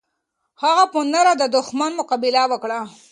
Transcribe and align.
هغه 0.63 0.85
په 0.93 0.99
نره 1.13 1.33
د 1.37 1.43
دښمن 1.55 1.91
مقابله 1.99 2.43
وکړه. 2.51 2.79